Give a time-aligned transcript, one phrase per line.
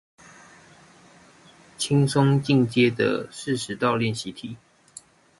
[1.77, 4.57] 輕鬆進階的四十道練習題